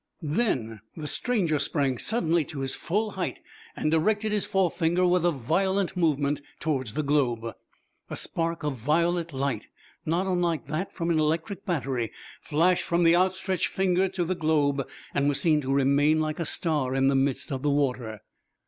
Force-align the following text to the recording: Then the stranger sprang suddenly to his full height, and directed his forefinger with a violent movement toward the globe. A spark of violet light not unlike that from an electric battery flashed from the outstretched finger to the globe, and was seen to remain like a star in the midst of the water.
Then 0.23 0.81
the 0.97 1.05
stranger 1.05 1.59
sprang 1.59 1.99
suddenly 1.99 2.43
to 2.45 2.61
his 2.61 2.73
full 2.73 3.11
height, 3.11 3.37
and 3.75 3.91
directed 3.91 4.31
his 4.31 4.47
forefinger 4.47 5.05
with 5.05 5.23
a 5.23 5.31
violent 5.31 5.95
movement 5.95 6.41
toward 6.59 6.87
the 6.87 7.03
globe. 7.03 7.53
A 8.09 8.15
spark 8.15 8.63
of 8.63 8.73
violet 8.77 9.31
light 9.31 9.67
not 10.03 10.25
unlike 10.25 10.65
that 10.65 10.91
from 10.91 11.11
an 11.11 11.19
electric 11.19 11.67
battery 11.67 12.11
flashed 12.41 12.83
from 12.83 13.03
the 13.03 13.15
outstretched 13.15 13.67
finger 13.67 14.09
to 14.09 14.25
the 14.25 14.33
globe, 14.33 14.89
and 15.13 15.29
was 15.29 15.39
seen 15.39 15.61
to 15.61 15.71
remain 15.71 16.19
like 16.19 16.39
a 16.39 16.47
star 16.47 16.95
in 16.95 17.07
the 17.07 17.13
midst 17.13 17.51
of 17.51 17.61
the 17.61 17.69
water. 17.69 18.21